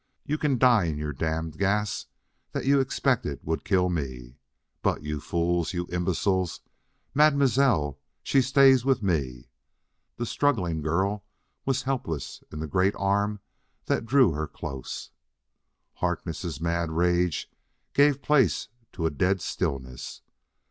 You 0.25 0.39
can 0.39 0.57
die 0.57 0.85
in 0.85 0.97
your 0.97 1.13
damned 1.13 1.59
gas 1.59 2.07
that 2.53 2.65
you 2.65 2.79
expected 2.79 3.39
would 3.43 3.63
kill 3.63 3.87
me! 3.87 4.39
But, 4.81 5.03
you 5.03 5.19
fools, 5.21 5.73
you 5.73 5.85
imbeciles 5.91 6.61
Mam'selle, 7.13 7.99
she 8.23 8.41
stays 8.41 8.83
with 8.83 9.03
me!" 9.03 9.49
The 10.17 10.25
struggling 10.25 10.81
girl 10.81 11.23
was 11.67 11.83
helpless 11.83 12.43
in 12.51 12.59
the 12.61 12.67
great 12.67 12.95
arm 12.97 13.41
that 13.85 14.07
drew 14.07 14.31
her 14.31 14.47
close. 14.47 15.11
Harkness' 15.93 16.59
mad 16.59 16.89
rage 16.89 17.51
gave 17.93 18.23
place 18.23 18.69
to 18.93 19.05
a 19.05 19.11
dead 19.11 19.39
stillness. 19.39 20.23